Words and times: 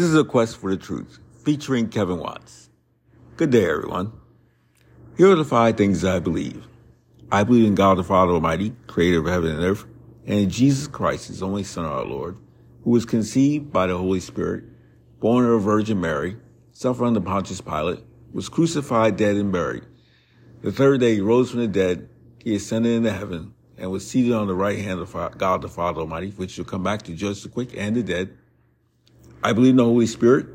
This 0.00 0.08
is 0.08 0.14
a 0.14 0.24
quest 0.24 0.56
for 0.56 0.70
the 0.70 0.78
truth, 0.78 1.18
featuring 1.44 1.90
Kevin 1.90 2.20
Watts. 2.20 2.70
Good 3.36 3.50
day, 3.50 3.68
everyone. 3.68 4.12
Here 5.18 5.30
are 5.30 5.34
the 5.34 5.44
five 5.44 5.76
things 5.76 6.06
I 6.06 6.20
believe. 6.20 6.64
I 7.30 7.44
believe 7.44 7.66
in 7.66 7.74
God 7.74 7.98
the 7.98 8.02
Father 8.02 8.32
Almighty, 8.32 8.72
creator 8.86 9.18
of 9.18 9.26
heaven 9.26 9.54
and 9.54 9.62
earth, 9.62 9.84
and 10.24 10.38
in 10.38 10.48
Jesus 10.48 10.86
Christ, 10.86 11.28
his 11.28 11.42
only 11.42 11.64
Son, 11.64 11.84
our 11.84 12.06
Lord, 12.06 12.38
who 12.82 12.92
was 12.92 13.04
conceived 13.04 13.70
by 13.70 13.88
the 13.88 13.98
Holy 13.98 14.20
Spirit, 14.20 14.64
born 15.18 15.44
of 15.44 15.50
a 15.50 15.58
Virgin 15.58 16.00
Mary, 16.00 16.38
suffered 16.72 17.04
under 17.04 17.20
Pontius 17.20 17.60
Pilate, 17.60 18.02
was 18.32 18.48
crucified, 18.48 19.18
dead, 19.18 19.36
and 19.36 19.52
buried. 19.52 19.84
The 20.62 20.72
third 20.72 21.00
day 21.00 21.16
he 21.16 21.20
rose 21.20 21.50
from 21.50 21.60
the 21.60 21.68
dead, 21.68 22.08
he 22.42 22.54
ascended 22.54 22.92
into 22.92 23.12
heaven, 23.12 23.52
and 23.76 23.90
was 23.90 24.08
seated 24.08 24.32
on 24.32 24.46
the 24.46 24.54
right 24.54 24.78
hand 24.78 25.00
of 25.00 25.36
God 25.36 25.60
the 25.60 25.68
Father 25.68 26.00
Almighty, 26.00 26.30
which 26.30 26.52
shall 26.52 26.64
come 26.64 26.82
back 26.82 27.02
to 27.02 27.12
judge 27.12 27.42
the 27.42 27.50
quick 27.50 27.76
and 27.76 27.94
the 27.94 28.02
dead. 28.02 28.34
I 29.42 29.52
believe 29.52 29.70
in 29.70 29.76
the 29.76 29.84
Holy 29.84 30.06
Spirit, 30.06 30.46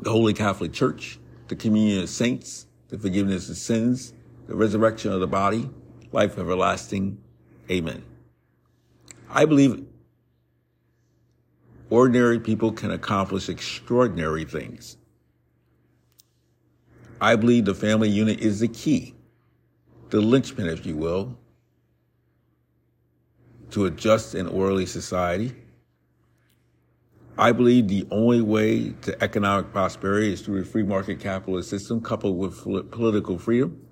the 0.00 0.10
Holy 0.10 0.34
Catholic 0.34 0.72
Church, 0.72 1.18
the 1.48 1.56
communion 1.56 2.02
of 2.02 2.08
saints, 2.10 2.66
the 2.88 2.98
forgiveness 2.98 3.48
of 3.48 3.56
sins, 3.56 4.12
the 4.46 4.54
resurrection 4.54 5.12
of 5.12 5.20
the 5.20 5.26
body, 5.26 5.70
life 6.12 6.38
everlasting. 6.38 7.18
Amen. 7.70 8.04
I 9.30 9.44
believe 9.46 9.86
ordinary 11.88 12.38
people 12.38 12.72
can 12.72 12.90
accomplish 12.90 13.48
extraordinary 13.48 14.44
things. 14.44 14.98
I 17.20 17.36
believe 17.36 17.64
the 17.64 17.74
family 17.74 18.10
unit 18.10 18.40
is 18.40 18.60
the 18.60 18.68
key, 18.68 19.14
the 20.10 20.20
linchpin, 20.20 20.66
if 20.66 20.84
you 20.84 20.96
will, 20.96 21.38
to 23.70 23.86
a 23.86 23.90
just 23.90 24.34
and 24.34 24.48
orderly 24.48 24.84
society. 24.84 25.54
I 27.38 27.52
believe 27.52 27.88
the 27.88 28.06
only 28.10 28.40
way 28.40 28.92
to 29.02 29.22
economic 29.22 29.70
prosperity 29.70 30.32
is 30.32 30.40
through 30.40 30.62
a 30.62 30.64
free 30.64 30.82
market 30.82 31.20
capitalist 31.20 31.68
system 31.68 32.00
coupled 32.00 32.38
with 32.38 32.62
political 32.90 33.38
freedom. 33.38 33.86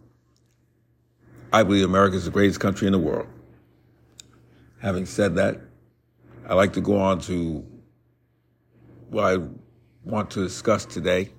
I 1.52 1.62
believe 1.62 1.84
America 1.84 2.16
is 2.16 2.24
the 2.24 2.30
greatest 2.30 2.58
country 2.58 2.86
in 2.86 2.92
the 2.92 2.98
world. 2.98 3.28
Having 4.80 5.06
said 5.06 5.34
that, 5.36 5.60
I'd 6.48 6.54
like 6.54 6.72
to 6.74 6.80
go 6.80 6.98
on 6.98 7.20
to 7.22 7.64
what 9.10 9.24
I 9.24 9.38
want 10.04 10.30
to 10.32 10.42
discuss 10.42 10.86
today, 10.86 11.30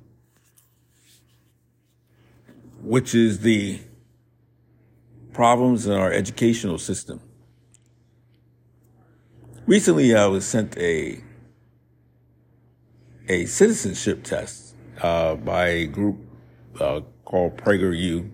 which 2.82 3.16
is 3.16 3.40
the 3.40 3.80
problems 5.34 5.86
in 5.88 5.94
our 5.94 6.12
educational 6.12 6.78
system. 6.78 7.20
Recently, 9.66 10.16
I 10.16 10.28
was 10.28 10.46
sent 10.46 10.78
a 10.78 11.24
a 13.28 13.46
citizenship 13.46 14.24
test 14.24 14.76
uh, 15.02 15.36
by 15.36 15.68
a 15.68 15.88
group 15.88 16.18
uh, 16.80 17.02
called 17.24 17.58
PragerU. 17.58 18.30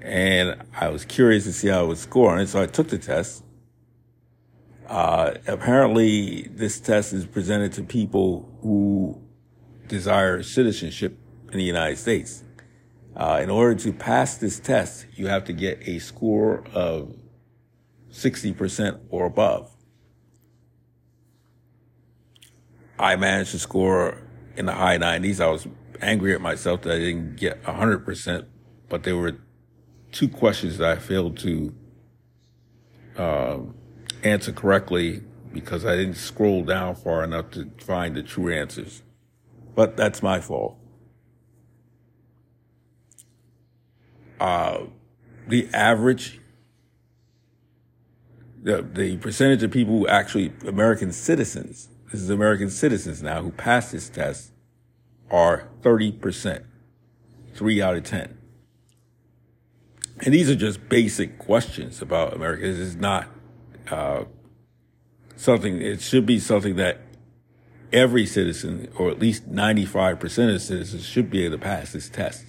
And 0.00 0.62
I 0.78 0.88
was 0.88 1.04
curious 1.04 1.44
to 1.44 1.52
see 1.52 1.68
how 1.68 1.80
I 1.80 1.82
would 1.82 1.98
score 1.98 2.32
on 2.32 2.40
it, 2.40 2.48
so 2.48 2.60
I 2.60 2.66
took 2.66 2.88
the 2.88 2.98
test. 2.98 3.42
Uh, 4.86 5.34
apparently, 5.46 6.42
this 6.50 6.78
test 6.78 7.12
is 7.12 7.24
presented 7.24 7.72
to 7.72 7.82
people 7.82 8.48
who 8.60 9.20
desire 9.88 10.42
citizenship 10.42 11.18
in 11.52 11.58
the 11.58 11.64
United 11.64 11.96
States. 11.96 12.44
Uh, 13.16 13.40
in 13.42 13.48
order 13.48 13.74
to 13.76 13.92
pass 13.92 14.36
this 14.36 14.58
test, 14.58 15.06
you 15.14 15.28
have 15.28 15.44
to 15.44 15.52
get 15.52 15.78
a 15.86 16.00
score 16.00 16.64
of 16.74 17.16
60% 18.10 19.00
or 19.08 19.26
above. 19.26 19.73
I 22.98 23.16
managed 23.16 23.52
to 23.52 23.58
score 23.58 24.18
in 24.56 24.66
the 24.66 24.72
high 24.72 24.98
90s. 24.98 25.40
I 25.40 25.48
was 25.48 25.66
angry 26.00 26.34
at 26.34 26.40
myself 26.40 26.82
that 26.82 26.94
I 26.94 26.98
didn't 26.98 27.36
get 27.36 27.62
100%, 27.64 28.46
but 28.88 29.02
there 29.02 29.16
were 29.16 29.38
two 30.12 30.28
questions 30.28 30.78
that 30.78 30.88
I 30.88 31.00
failed 31.00 31.38
to 31.38 31.74
uh, 33.16 33.58
answer 34.22 34.52
correctly 34.52 35.22
because 35.52 35.84
I 35.84 35.96
didn't 35.96 36.16
scroll 36.16 36.62
down 36.64 36.94
far 36.94 37.24
enough 37.24 37.50
to 37.52 37.70
find 37.78 38.16
the 38.16 38.22
true 38.22 38.52
answers. 38.52 39.02
But 39.74 39.96
that's 39.96 40.22
my 40.22 40.40
fault. 40.40 40.78
Uh, 44.38 44.84
the 45.48 45.68
average, 45.72 46.40
the, 48.62 48.82
the 48.82 49.16
percentage 49.18 49.62
of 49.62 49.70
people 49.70 49.98
who 49.98 50.08
actually, 50.08 50.52
American 50.66 51.12
citizens, 51.12 51.88
this 52.10 52.20
is 52.20 52.30
American 52.30 52.70
citizens 52.70 53.22
now 53.22 53.42
who 53.42 53.50
pass 53.50 53.90
this 53.90 54.08
test 54.08 54.52
are 55.30 55.68
30%, 55.82 56.64
three 57.54 57.82
out 57.82 57.96
of 57.96 58.04
10. 58.04 58.38
And 60.20 60.32
these 60.32 60.48
are 60.48 60.54
just 60.54 60.88
basic 60.88 61.38
questions 61.38 62.00
about 62.00 62.34
America. 62.34 62.62
This 62.62 62.78
is 62.78 62.96
not 62.96 63.26
uh, 63.90 64.24
something, 65.36 65.80
it 65.80 66.00
should 66.00 66.24
be 66.24 66.38
something 66.38 66.76
that 66.76 67.00
every 67.92 68.26
citizen, 68.26 68.88
or 68.96 69.10
at 69.10 69.18
least 69.18 69.50
95% 69.50 70.54
of 70.54 70.62
citizens, 70.62 71.04
should 71.04 71.30
be 71.30 71.44
able 71.44 71.56
to 71.56 71.62
pass 71.62 71.92
this 71.92 72.08
test. 72.08 72.44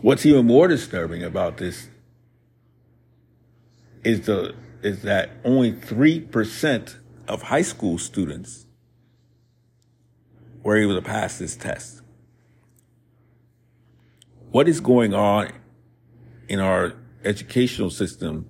What's 0.00 0.24
even 0.24 0.46
more 0.46 0.68
disturbing 0.68 1.24
about 1.24 1.56
this 1.56 1.88
is 4.04 4.26
the 4.26 4.54
is 4.82 5.02
that 5.02 5.30
only 5.44 5.72
3% 5.72 6.96
of 7.26 7.42
high 7.42 7.62
school 7.62 7.98
students 7.98 8.66
were 10.62 10.76
able 10.76 10.94
to 10.94 11.02
pass 11.02 11.38
this 11.38 11.56
test. 11.56 12.02
What 14.50 14.68
is 14.68 14.80
going 14.80 15.14
on 15.14 15.52
in 16.48 16.60
our 16.60 16.94
educational 17.24 17.90
system 17.90 18.46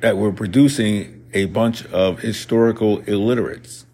that 0.00 0.16
we're 0.16 0.32
producing 0.32 1.26
a 1.32 1.46
bunch 1.46 1.86
of 1.86 2.20
historical 2.20 3.00
illiterates? 3.00 3.86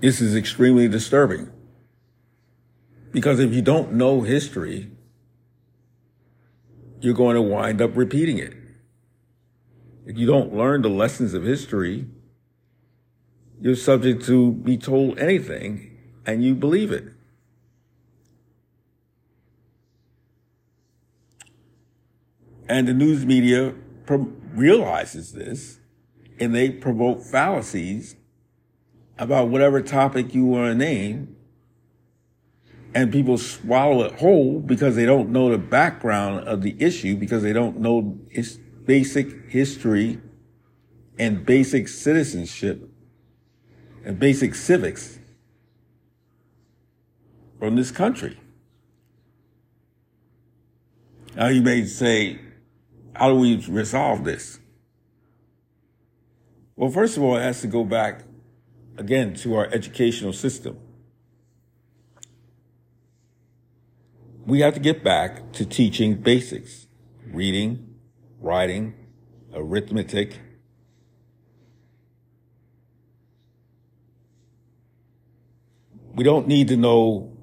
This 0.00 0.20
is 0.20 0.34
extremely 0.34 0.88
disturbing. 0.88 1.50
Because 3.12 3.38
if 3.38 3.54
you 3.54 3.62
don't 3.62 3.92
know 3.92 4.22
history, 4.22 4.90
you're 7.04 7.12
going 7.12 7.36
to 7.36 7.42
wind 7.42 7.82
up 7.82 7.94
repeating 7.94 8.38
it. 8.38 8.54
If 10.06 10.16
you 10.16 10.26
don't 10.26 10.54
learn 10.54 10.80
the 10.80 10.88
lessons 10.88 11.34
of 11.34 11.44
history, 11.44 12.06
you're 13.60 13.76
subject 13.76 14.24
to 14.24 14.52
be 14.52 14.78
told 14.78 15.18
anything 15.18 15.98
and 16.24 16.42
you 16.42 16.54
believe 16.54 16.90
it. 16.90 17.04
And 22.68 22.88
the 22.88 22.94
news 22.94 23.26
media 23.26 23.74
realizes 24.54 25.32
this 25.32 25.80
and 26.40 26.54
they 26.54 26.70
provoke 26.70 27.22
fallacies 27.22 28.16
about 29.18 29.48
whatever 29.48 29.82
topic 29.82 30.34
you 30.34 30.46
want 30.46 30.70
to 30.70 30.74
name 30.74 31.33
and 32.94 33.12
people 33.12 33.36
swallow 33.36 34.04
it 34.04 34.12
whole 34.20 34.60
because 34.60 34.94
they 34.94 35.04
don't 35.04 35.30
know 35.30 35.50
the 35.50 35.58
background 35.58 36.46
of 36.46 36.62
the 36.62 36.76
issue 36.78 37.16
because 37.16 37.42
they 37.42 37.52
don't 37.52 37.80
know 37.80 38.16
its 38.30 38.56
basic 38.86 39.50
history 39.50 40.20
and 41.18 41.44
basic 41.44 41.88
citizenship 41.88 42.88
and 44.04 44.18
basic 44.18 44.54
civics 44.54 45.18
from 47.58 47.74
this 47.74 47.90
country. 47.90 48.38
Now 51.34 51.48
you 51.48 51.62
may 51.62 51.84
say, 51.86 52.38
how 53.14 53.28
do 53.28 53.36
we 53.36 53.56
resolve 53.66 54.24
this? 54.24 54.60
Well, 56.76 56.90
first 56.90 57.16
of 57.16 57.22
all, 57.22 57.36
it 57.36 57.42
has 57.42 57.60
to 57.62 57.66
go 57.66 57.84
back 57.84 58.22
again 58.96 59.34
to 59.34 59.56
our 59.56 59.66
educational 59.72 60.32
system. 60.32 60.78
We 64.46 64.60
have 64.60 64.74
to 64.74 64.80
get 64.80 65.02
back 65.02 65.52
to 65.52 65.64
teaching 65.64 66.16
basics, 66.16 66.86
reading, 67.26 67.94
writing, 68.40 68.94
arithmetic. 69.54 70.38
We 76.14 76.24
don't 76.24 76.46
need 76.46 76.68
to 76.68 76.76
know, 76.76 77.36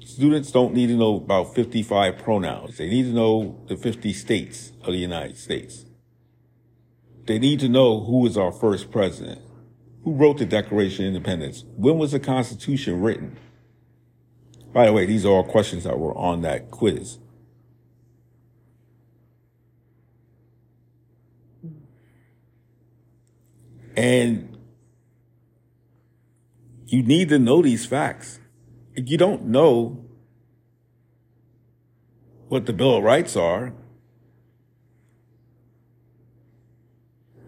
students 0.00 0.50
don't 0.50 0.74
need 0.74 0.88
to 0.88 0.96
know 0.96 1.16
about 1.16 1.54
55 1.54 2.18
pronouns. 2.18 2.78
They 2.78 2.88
need 2.88 3.04
to 3.04 3.12
know 3.12 3.62
the 3.68 3.76
50 3.76 4.12
states 4.14 4.72
of 4.80 4.92
the 4.92 4.98
United 4.98 5.36
States. 5.36 5.84
They 7.26 7.38
need 7.38 7.60
to 7.60 7.68
know 7.68 8.00
who 8.00 8.26
is 8.26 8.38
our 8.38 8.50
first 8.50 8.90
president, 8.90 9.42
who 10.02 10.14
wrote 10.14 10.38
the 10.38 10.46
Declaration 10.46 11.04
of 11.04 11.14
Independence, 11.14 11.64
when 11.76 11.98
was 11.98 12.12
the 12.12 12.20
Constitution 12.20 13.02
written, 13.02 13.36
by 14.72 14.86
the 14.86 14.92
way, 14.92 15.06
these 15.06 15.24
are 15.24 15.30
all 15.30 15.44
questions 15.44 15.84
that 15.84 15.98
were 15.98 16.16
on 16.16 16.42
that 16.42 16.70
quiz. 16.70 17.18
And 23.96 24.56
you 26.86 27.02
need 27.02 27.30
to 27.30 27.38
know 27.38 27.62
these 27.62 27.84
facts. 27.84 28.38
If 28.94 29.10
you 29.10 29.18
don't 29.18 29.46
know 29.46 30.04
what 32.48 32.66
the 32.66 32.72
Bill 32.72 32.96
of 32.96 33.02
Rights 33.02 33.36
are, 33.36 33.72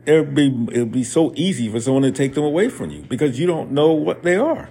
it'd 0.04 0.34
be, 0.34 0.66
it'd 0.72 0.92
be 0.92 1.04
so 1.04 1.32
easy 1.36 1.68
for 1.68 1.80
someone 1.80 2.02
to 2.02 2.10
take 2.10 2.34
them 2.34 2.44
away 2.44 2.68
from 2.68 2.90
you 2.90 3.02
because 3.02 3.38
you 3.38 3.46
don't 3.46 3.70
know 3.70 3.92
what 3.92 4.22
they 4.22 4.36
are. 4.36 4.70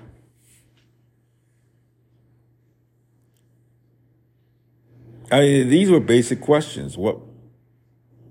I 5.32 5.40
mean, 5.42 5.70
these 5.70 5.92
were 5.92 6.00
basic 6.00 6.42
questions. 6.42 6.98
What, 6.98 7.20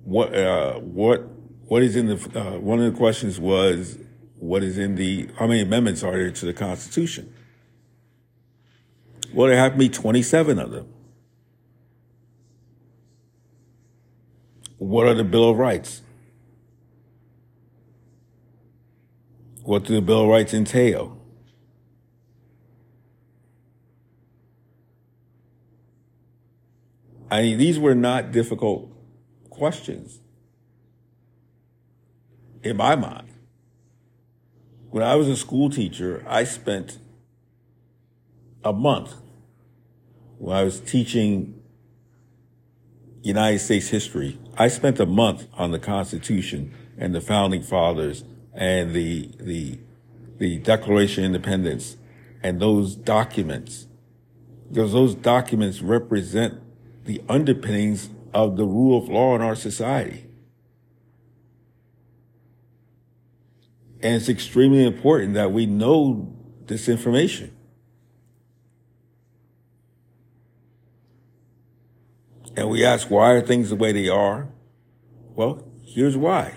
what, 0.04 0.34
uh, 0.34 0.74
what, 0.80 1.28
what 1.66 1.82
is 1.82 1.96
in 1.96 2.06
the? 2.06 2.14
Uh, 2.34 2.58
one 2.58 2.80
of 2.80 2.92
the 2.92 2.98
questions 2.98 3.38
was, 3.38 3.98
what 4.36 4.62
is 4.62 4.78
in 4.78 4.94
the? 4.94 5.28
How 5.38 5.46
many 5.46 5.60
amendments 5.60 6.02
are 6.02 6.12
there 6.12 6.30
to 6.30 6.46
the 6.46 6.52
Constitution? 6.52 7.32
Well, 9.32 9.48
there 9.48 9.58
have 9.58 9.72
to 9.72 9.78
be 9.78 9.88
twenty-seven 9.88 10.58
of 10.58 10.70
them. 10.70 10.92
What 14.78 15.06
are 15.06 15.14
the 15.14 15.24
Bill 15.24 15.50
of 15.50 15.58
Rights? 15.58 16.02
What 19.62 19.84
do 19.84 19.94
the 19.94 20.00
Bill 20.00 20.22
of 20.22 20.28
Rights 20.28 20.54
entail? 20.54 21.17
I 27.30 27.42
mean, 27.42 27.58
these 27.58 27.78
were 27.78 27.94
not 27.94 28.32
difficult 28.32 28.90
questions 29.50 30.20
in 32.62 32.76
my 32.76 32.96
mind. 32.96 33.28
When 34.90 35.02
I 35.02 35.16
was 35.16 35.28
a 35.28 35.36
school 35.36 35.69
teacher, 35.69 36.25
I 36.26 36.44
spent 36.44 36.98
a 38.64 38.72
month 38.72 39.14
when 40.38 40.56
I 40.56 40.62
was 40.62 40.80
teaching 40.80 41.60
United 43.22 43.58
States 43.58 43.88
history. 43.88 44.38
I 44.56 44.69
spent 44.69 44.98
a 44.98 45.06
month 45.06 45.46
on 45.54 45.72
the 45.72 45.78
Constitution 45.78 46.75
and 46.96 47.14
the 47.14 47.20
founding 47.20 47.62
fathers 47.62 48.25
and 48.54 48.94
the, 48.94 49.30
the, 49.38 49.78
the 50.38 50.58
Declaration 50.58 51.25
of 51.25 51.34
Independence 51.34 51.96
and 52.42 52.60
those 52.60 52.94
documents, 52.94 53.86
because 54.70 54.92
those 54.92 55.14
documents 55.14 55.82
represent 55.82 56.60
the 57.08 57.22
underpinnings 57.26 58.10
of 58.34 58.58
the 58.58 58.66
rule 58.66 59.02
of 59.02 59.08
law 59.08 59.34
in 59.34 59.40
our 59.40 59.55
society. 59.55 60.26
And 64.02 64.14
it's 64.14 64.28
extremely 64.28 64.84
important 64.84 65.32
that 65.32 65.50
we 65.50 65.64
know 65.64 66.37
this 66.66 66.87
information. 66.87 67.56
And 72.55 72.69
we 72.69 72.84
ask, 72.84 73.11
why 73.11 73.31
are 73.31 73.40
things 73.40 73.70
the 73.70 73.76
way 73.76 73.93
they 73.93 74.11
are? 74.11 74.49
Well, 75.34 75.66
here's 75.82 76.14
why. 76.14 76.56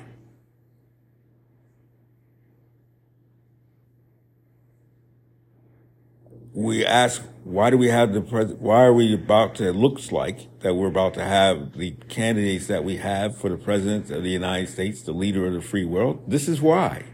We 6.53 6.85
ask, 6.85 7.21
why 7.43 7.69
do 7.69 7.77
we 7.77 7.87
have 7.87 8.13
the 8.13 8.21
pres- 8.21 8.53
why 8.53 8.83
are 8.83 8.93
we 8.93 9.13
about 9.13 9.55
to, 9.55 9.69
it 9.69 9.75
looks 9.75 10.11
like 10.11 10.59
that 10.59 10.75
we're 10.75 10.87
about 10.87 11.13
to 11.15 11.23
have 11.23 11.77
the 11.77 11.91
candidates 12.09 12.67
that 12.67 12.83
we 12.83 12.97
have 12.97 13.37
for 13.37 13.49
the 13.49 13.57
president 13.57 14.11
of 14.11 14.23
the 14.23 14.29
United 14.29 14.69
States, 14.69 15.01
the 15.01 15.13
leader 15.13 15.47
of 15.47 15.53
the 15.53 15.61
free 15.61 15.85
world? 15.85 16.23
This 16.27 16.47
is 16.47 16.61
why. 16.61 17.05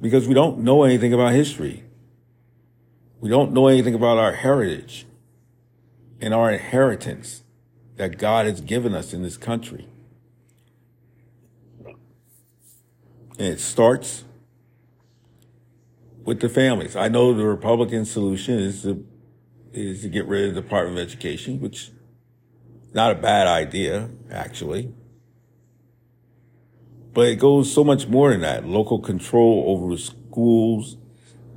Because 0.00 0.28
we 0.28 0.34
don't 0.34 0.58
know 0.58 0.84
anything 0.84 1.12
about 1.12 1.32
history. 1.32 1.84
We 3.20 3.28
don't 3.28 3.52
know 3.52 3.66
anything 3.66 3.94
about 3.94 4.18
our 4.18 4.32
heritage 4.32 5.06
and 6.20 6.32
our 6.32 6.52
inheritance 6.52 7.42
that 7.96 8.16
God 8.16 8.46
has 8.46 8.60
given 8.60 8.94
us 8.94 9.12
in 9.12 9.22
this 9.24 9.36
country. 9.36 9.88
And 13.38 13.48
it 13.48 13.60
starts 13.60 14.24
with 16.28 16.40
the 16.40 16.48
families. 16.50 16.94
I 16.94 17.08
know 17.08 17.32
the 17.32 17.46
Republican 17.46 18.04
solution 18.04 18.58
is 18.58 18.82
to 18.82 19.02
is 19.72 20.02
to 20.02 20.10
get 20.10 20.26
rid 20.26 20.50
of 20.50 20.54
the 20.54 20.60
Department 20.60 20.98
of 20.98 21.08
Education, 21.08 21.58
which 21.58 21.90
not 22.92 23.12
a 23.12 23.14
bad 23.14 23.46
idea, 23.46 24.10
actually. 24.30 24.92
But 27.14 27.28
it 27.28 27.36
goes 27.36 27.72
so 27.72 27.82
much 27.82 28.08
more 28.08 28.30
than 28.30 28.42
that. 28.42 28.66
Local 28.66 28.98
control 28.98 29.64
over 29.68 29.96
schools, 29.96 30.98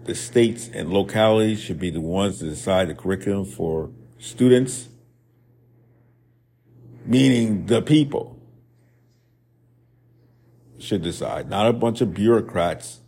the 0.06 0.16
states 0.16 0.70
and 0.74 0.94
localities 0.94 1.60
should 1.60 1.78
be 1.78 1.90
the 1.90 2.00
ones 2.00 2.40
to 2.40 2.46
decide 2.46 2.88
the 2.88 2.96
curriculum 2.96 3.44
for 3.44 3.92
students, 4.20 4.88
meaning 7.06 7.66
the 7.66 7.82
people 7.82 8.40
should 10.80 11.02
decide, 11.02 11.50
not 11.50 11.68
a 11.68 11.74
bunch 11.74 12.00
of 12.00 12.14
bureaucrats 12.14 13.01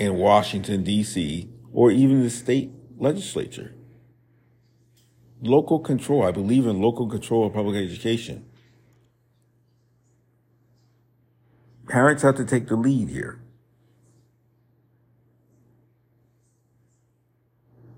in 0.00 0.14
Washington, 0.14 0.82
D.C., 0.82 1.46
or 1.74 1.90
even 1.90 2.22
the 2.22 2.30
state 2.30 2.72
legislature. 2.96 3.74
Local 5.42 5.78
control. 5.78 6.26
I 6.26 6.30
believe 6.30 6.66
in 6.66 6.80
local 6.80 7.06
control 7.06 7.46
of 7.46 7.52
public 7.52 7.76
education. 7.76 8.46
Parents 11.86 12.22
have 12.22 12.36
to 12.36 12.46
take 12.46 12.66
the 12.66 12.76
lead 12.76 13.10
here. 13.10 13.42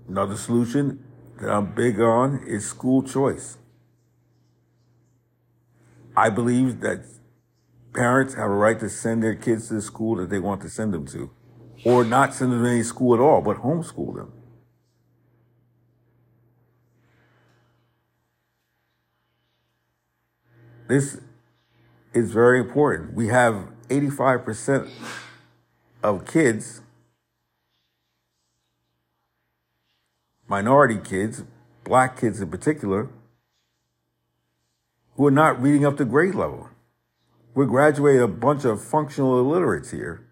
Another 0.09 0.35
solution 0.35 1.05
that 1.39 1.49
I'm 1.49 1.73
big 1.73 2.01
on 2.01 2.43
is 2.45 2.65
school 2.67 3.01
choice. 3.01 3.57
I 6.17 6.29
believe 6.29 6.81
that 6.81 7.05
parents 7.93 8.33
have 8.33 8.49
a 8.51 8.55
right 8.55 8.79
to 8.81 8.89
send 8.89 9.23
their 9.23 9.35
kids 9.35 9.69
to 9.69 9.75
the 9.75 9.81
school 9.81 10.17
that 10.17 10.29
they 10.29 10.39
want 10.39 10.61
to 10.63 10.69
send 10.69 10.93
them 10.93 11.07
to 11.07 11.31
or 11.85 12.03
not 12.03 12.33
send 12.33 12.51
them 12.51 12.63
to 12.63 12.69
any 12.69 12.83
school 12.83 13.13
at 13.13 13.19
all, 13.19 13.41
but 13.41 13.57
homeschool 13.57 14.15
them. 14.15 14.31
This 20.87 21.17
is 22.13 22.31
very 22.31 22.59
important. 22.59 23.13
We 23.13 23.27
have 23.27 23.67
85% 23.89 24.89
of 26.03 26.25
kids, 26.25 26.81
minority 30.47 30.99
kids, 31.03 31.43
black 31.83 32.19
kids 32.19 32.41
in 32.41 32.49
particular, 32.49 33.09
who 35.15 35.27
are 35.27 35.31
not 35.31 35.61
reading 35.61 35.85
up 35.85 35.97
to 35.97 36.05
grade 36.05 36.35
level. 36.35 36.69
We're 37.55 37.65
graduating 37.65 38.21
a 38.21 38.27
bunch 38.27 38.65
of 38.65 38.83
functional 38.83 39.39
illiterates 39.39 39.91
here 39.91 40.27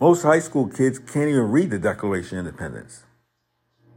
most 0.00 0.22
high 0.22 0.38
school 0.38 0.68
kids 0.68 0.98
can't 0.98 1.28
even 1.28 1.50
read 1.50 1.70
the 1.70 1.78
Declaration 1.78 2.38
of 2.38 2.46
Independence, 2.46 3.04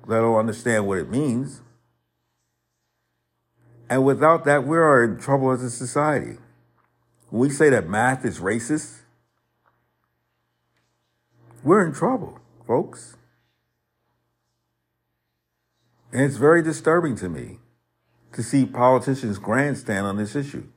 let 0.06 0.22
alone 0.22 0.40
understand 0.40 0.88
what 0.88 0.98
it 0.98 1.10
means. 1.10 1.62
And 3.90 4.06
without 4.06 4.46
that, 4.46 4.66
we 4.66 4.78
are 4.78 5.04
in 5.04 5.20
trouble 5.20 5.52
as 5.52 5.62
a 5.62 5.70
society. 5.70 6.38
When 7.30 7.42
we 7.42 7.50
say 7.50 7.70
that 7.70 7.88
math 7.88 8.26
is 8.26 8.40
racist, 8.40 9.00
we're 11.64 11.86
in 11.86 11.94
trouble, 11.94 12.40
folks. 12.66 13.16
And 16.12 16.24
it's 16.24 16.38
very 16.38 16.64
disturbing 16.64 17.16
to 17.18 17.30
me 17.30 17.60
to 18.34 18.44
see 18.44 18.66
politicians 18.66 19.38
grandstand 19.38 20.06
on 20.06 20.18
this 20.18 20.36
issue. 20.36 20.68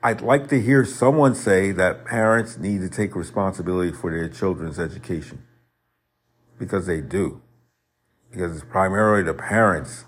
I'd 0.00 0.20
like 0.20 0.48
to 0.48 0.60
hear 0.60 0.84
someone 0.84 1.34
say 1.34 1.72
that 1.72 2.04
parents 2.04 2.56
need 2.56 2.80
to 2.82 2.88
take 2.88 3.16
responsibility 3.16 3.90
for 3.90 4.12
their 4.12 4.28
children's 4.28 4.78
education. 4.78 5.42
Because 6.56 6.86
they 6.86 7.00
do. 7.00 7.42
Because 8.30 8.54
it's 8.54 8.64
primarily 8.64 9.24
the 9.24 9.34
parents 9.34 10.04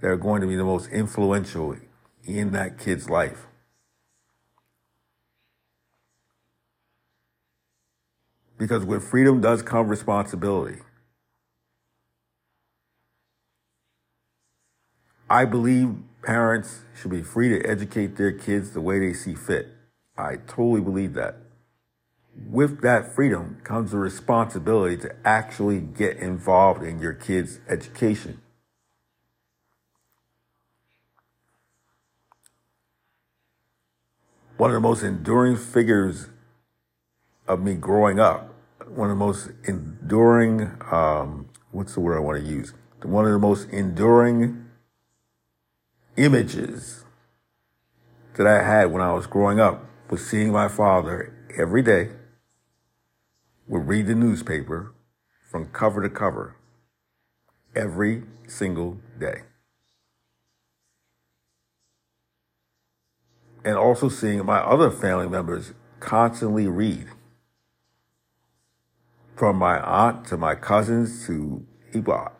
that 0.00 0.08
are 0.08 0.16
going 0.16 0.42
to 0.42 0.46
be 0.46 0.56
the 0.56 0.64
most 0.64 0.90
influential 0.90 1.76
in 2.24 2.52
that 2.52 2.78
kid's 2.78 3.08
life. 3.08 3.46
Because 8.58 8.84
with 8.84 9.02
freedom 9.02 9.40
does 9.40 9.62
come 9.62 9.88
responsibility. 9.88 10.80
I 15.30 15.46
believe 15.46 15.94
parents 16.22 16.82
should 16.94 17.10
be 17.10 17.22
free 17.22 17.48
to 17.48 17.68
educate 17.68 18.16
their 18.16 18.32
kids 18.32 18.70
the 18.70 18.80
way 18.80 18.98
they 18.98 19.12
see 19.12 19.34
fit. 19.34 19.68
I 20.16 20.36
totally 20.36 20.80
believe 20.80 21.14
that. 21.14 21.36
With 22.48 22.80
that 22.82 23.14
freedom 23.14 23.60
comes 23.62 23.90
the 23.90 23.98
responsibility 23.98 24.96
to 24.98 25.14
actually 25.24 25.80
get 25.80 26.16
involved 26.16 26.82
in 26.82 27.00
your 27.00 27.12
kids' 27.12 27.60
education. 27.68 28.40
one 34.62 34.70
of 34.70 34.74
the 34.74 34.80
most 34.80 35.02
enduring 35.02 35.56
figures 35.56 36.28
of 37.48 37.60
me 37.60 37.74
growing 37.74 38.20
up, 38.20 38.54
one 38.86 39.10
of 39.10 39.18
the 39.18 39.24
most 39.24 39.50
enduring, 39.64 40.70
um, 40.92 41.48
what's 41.72 41.94
the 41.94 42.00
word 42.00 42.16
I 42.16 42.20
want 42.20 42.40
to 42.40 42.48
use? 42.48 42.72
One 43.02 43.24
of 43.24 43.32
the 43.32 43.40
most 43.40 43.68
enduring 43.70 44.64
images 46.16 47.04
that 48.36 48.46
I 48.46 48.62
had 48.62 48.92
when 48.92 49.02
I 49.02 49.12
was 49.12 49.26
growing 49.26 49.60
up 49.60 49.84
was 50.10 50.26
seeing 50.26 50.52
my 50.52 50.68
father 50.68 51.34
every 51.56 51.82
day 51.82 52.10
would 53.66 53.86
read 53.86 54.06
the 54.06 54.14
newspaper 54.14 54.94
from 55.50 55.66
cover 55.66 56.02
to 56.02 56.10
cover 56.10 56.56
every 57.74 58.22
single 58.46 58.98
day. 59.18 59.42
And 63.64 63.76
also 63.76 64.08
seeing 64.08 64.44
my 64.44 64.58
other 64.58 64.90
family 64.90 65.28
members 65.28 65.72
constantly 66.00 66.66
read. 66.66 67.06
From 69.36 69.56
my 69.56 69.80
aunt 69.80 70.26
to 70.26 70.36
my 70.36 70.54
cousins 70.54 71.26
to 71.26 71.64
people. 71.92 72.32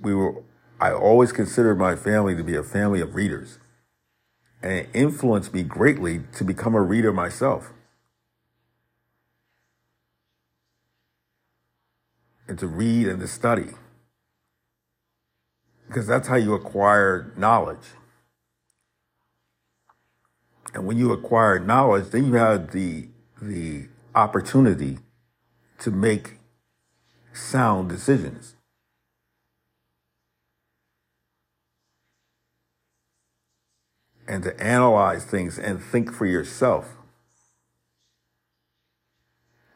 We 0.00 0.14
were, 0.14 0.42
I 0.80 0.92
always 0.92 1.32
considered 1.32 1.78
my 1.78 1.96
family 1.96 2.36
to 2.36 2.44
be 2.44 2.54
a 2.54 2.62
family 2.62 3.00
of 3.00 3.14
readers. 3.14 3.58
And 4.62 4.72
it 4.72 4.88
influenced 4.92 5.52
me 5.52 5.62
greatly 5.62 6.22
to 6.36 6.44
become 6.44 6.74
a 6.74 6.82
reader 6.82 7.12
myself. 7.12 7.72
And 12.46 12.58
to 12.58 12.66
read 12.66 13.08
and 13.08 13.20
to 13.20 13.28
study 13.28 13.74
because 15.88 16.06
that's 16.06 16.28
how 16.28 16.36
you 16.36 16.54
acquire 16.54 17.32
knowledge. 17.36 17.94
And 20.74 20.86
when 20.86 20.98
you 20.98 21.12
acquire 21.12 21.58
knowledge, 21.58 22.10
then 22.10 22.26
you 22.26 22.34
have 22.34 22.72
the, 22.72 23.08
the 23.40 23.88
opportunity 24.14 24.98
to 25.80 25.90
make 25.90 26.38
sound 27.32 27.88
decisions. 27.88 28.54
And 34.28 34.42
to 34.42 34.60
analyze 34.62 35.24
things 35.24 35.58
and 35.58 35.82
think 35.82 36.12
for 36.12 36.26
yourself 36.26 36.96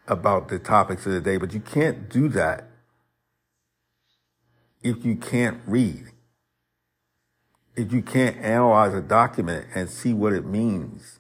about 0.07 0.49
the 0.49 0.59
topics 0.59 1.07
of 1.07 1.13
the 1.13 1.23
day. 1.23 1.39
But 1.39 1.55
you 1.55 1.61
can't 1.61 2.11
do 2.11 2.29
that 2.29 2.69
if 4.83 5.07
you 5.07 5.17
can't 5.17 5.61
read, 5.67 6.05
if 7.77 7.93
you 7.93 8.03
can't 8.03 8.37
analyze 8.37 8.93
a 8.93 9.01
document 9.01 9.69
and 9.75 9.89
see 9.89 10.13
what 10.13 10.35
it 10.35 10.45
means. 10.45 11.19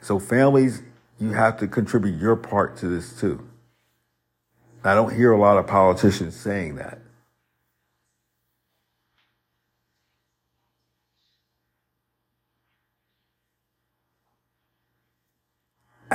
So 0.00 0.20
families, 0.20 0.82
you 1.18 1.32
have 1.32 1.58
to 1.58 1.66
contribute 1.66 2.20
your 2.20 2.36
part 2.36 2.76
to 2.76 2.86
this 2.86 3.18
too. 3.18 3.48
I 4.84 4.94
don't 4.94 5.16
hear 5.16 5.32
a 5.32 5.40
lot 5.40 5.58
of 5.58 5.66
politicians 5.66 6.36
saying 6.36 6.76
that. 6.76 7.00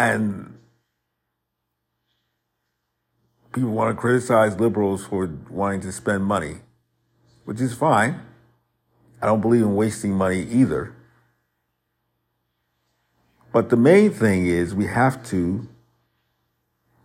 And 0.01 0.57
people 3.53 3.69
want 3.69 3.95
to 3.95 4.01
criticize 4.01 4.59
liberals 4.59 5.05
for 5.05 5.29
wanting 5.47 5.81
to 5.81 5.91
spend 5.91 6.25
money, 6.25 6.55
which 7.45 7.61
is 7.61 7.75
fine. 7.75 8.19
I 9.21 9.27
don't 9.27 9.41
believe 9.41 9.61
in 9.61 9.75
wasting 9.75 10.13
money 10.13 10.41
either. 10.41 10.95
But 13.53 13.69
the 13.69 13.77
main 13.77 14.09
thing 14.09 14.47
is 14.47 14.73
we 14.73 14.87
have 14.87 15.23
to 15.25 15.67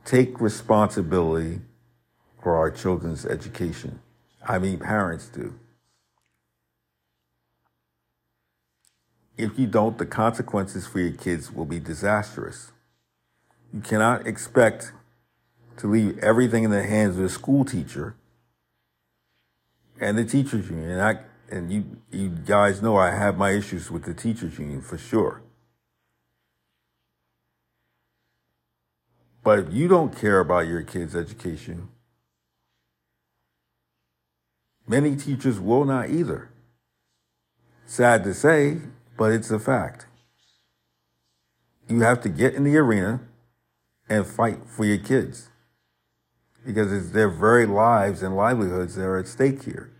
take 0.06 0.40
responsibility 0.40 1.60
for 2.42 2.56
our 2.56 2.70
children's 2.70 3.26
education. 3.26 4.00
I 4.42 4.58
mean, 4.58 4.78
parents 4.78 5.28
do. 5.28 5.52
If 9.36 9.58
you 9.58 9.66
don't, 9.66 9.98
the 9.98 10.06
consequences 10.06 10.86
for 10.86 10.98
your 11.00 11.12
kids 11.12 11.52
will 11.52 11.66
be 11.66 11.78
disastrous. 11.78 12.72
You 13.73 13.80
cannot 13.80 14.26
expect 14.26 14.92
to 15.78 15.87
leave 15.87 16.18
everything 16.18 16.64
in 16.64 16.70
the 16.70 16.82
hands 16.82 17.16
of 17.16 17.23
the 17.23 17.28
school 17.28 17.64
teacher 17.64 18.16
and 20.00 20.16
the 20.16 20.25
teachers 20.25 20.70
union. 20.70 20.90
And 20.90 21.02
I, 21.02 21.18
and 21.50 21.73
you, 21.73 21.85
you 22.11 22.28
guys 22.28 22.82
know 22.82 22.96
I 22.96 23.11
have 23.11 23.37
my 23.37 23.50
issues 23.50 23.90
with 23.90 24.04
the 24.04 24.14
teachers 24.14 24.58
union 24.58 24.80
for 24.80 24.99
sure. 24.99 25.42
But 29.42 29.61
if 29.61 29.73
you 29.73 29.87
don't 29.87 30.16
care 30.16 30.40
about 30.40 30.66
your 30.66 30.82
kids' 30.82 31.14
education, 31.14 31.88
many 34.88 35.14
teachers 35.14 35.61
will 35.61 35.85
not 35.85 36.11
either. 36.11 36.50
Sad 37.85 38.25
to 38.25 38.35
say, 38.35 38.78
but 39.16 39.30
it's 39.30 39.50
a 39.52 39.61
fact. 39.61 40.06
You 41.88 42.00
have 42.00 42.20
to 42.23 42.28
get 42.28 42.54
in 42.54 42.64
the 42.64 42.76
arena 42.76 43.20
and 44.08 44.26
fight 44.26 44.58
for 44.66 44.84
your 44.84 44.98
kids 44.98 45.48
because 46.64 46.92
it's 46.92 47.10
their 47.10 47.28
very 47.28 47.66
lives 47.66 48.22
and 48.22 48.36
livelihoods 48.36 48.96
that 48.96 49.04
are 49.04 49.18
at 49.18 49.28
stake 49.28 49.62
here. 49.62 49.90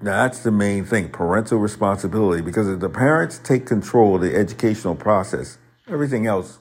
Now, 0.00 0.24
that's 0.24 0.40
the 0.40 0.50
main 0.50 0.84
thing 0.84 1.10
parental 1.10 1.58
responsibility 1.58 2.42
because 2.42 2.68
if 2.68 2.80
the 2.80 2.88
parents 2.88 3.38
take 3.38 3.66
control 3.66 4.16
of 4.16 4.20
the 4.20 4.34
educational 4.34 4.96
process, 4.96 5.58
everything 5.86 6.26
else 6.26 6.58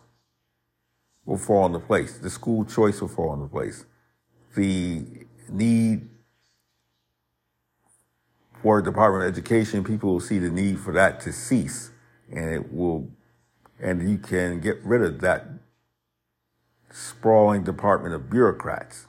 will 1.26 1.38
fall 1.38 1.66
into 1.66 1.80
place. 1.80 2.20
The 2.20 2.30
school 2.30 2.66
choice 2.66 3.02
will 3.02 3.08
fall 3.08 3.34
into 3.34 3.48
place. 3.48 3.86
The 4.56 5.26
need 5.50 6.11
for 8.62 8.82
Department 8.82 9.26
of 9.26 9.32
Education, 9.32 9.84
people 9.84 10.12
will 10.14 10.20
see 10.20 10.40
the 10.40 10.50
need 10.50 10.80
for 10.80 10.94
that 10.94 11.20
to 11.22 11.34
cease 11.34 11.92
and 12.32 12.54
it 12.54 12.74
will 12.74 13.10
and 13.80 14.08
you 14.10 14.18
can 14.18 14.60
get 14.60 14.80
rid 14.84 15.02
of 15.02 15.22
that 15.22 15.48
sprawling 16.92 17.64
department 17.64 18.14
of 18.14 18.30
bureaucrats. 18.30 19.08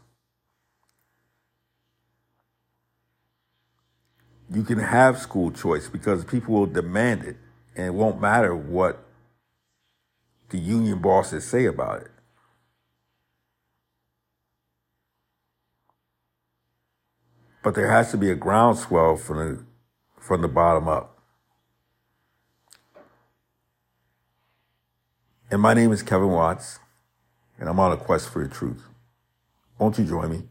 You 4.50 4.62
can 4.62 4.78
have 4.78 5.18
school 5.18 5.50
choice 5.50 5.88
because 5.88 6.24
people 6.24 6.54
will 6.54 6.66
demand 6.66 7.22
it, 7.24 7.36
and 7.76 7.86
it 7.86 7.94
won't 7.94 8.20
matter 8.20 8.54
what 8.54 9.04
the 10.50 10.58
union 10.58 11.00
bosses 11.00 11.44
say 11.44 11.66
about 11.66 12.02
it. 12.02 12.10
But 17.62 17.74
there 17.76 17.90
has 17.90 18.10
to 18.10 18.16
be 18.16 18.30
a 18.30 18.34
groundswell 18.34 19.16
from 19.16 19.36
the, 19.38 19.64
from 20.20 20.42
the 20.42 20.48
bottom 20.48 20.88
up. 20.88 21.20
And 25.50 25.60
my 25.60 25.74
name 25.74 25.92
is 25.92 26.02
Kevin 26.02 26.30
Watts, 26.30 26.78
and 27.58 27.68
I'm 27.68 27.78
on 27.78 27.92
a 27.92 27.96
quest 27.96 28.30
for 28.30 28.42
the 28.42 28.52
truth. 28.52 28.82
Won't 29.78 29.98
you 29.98 30.04
join 30.04 30.30
me? 30.30 30.42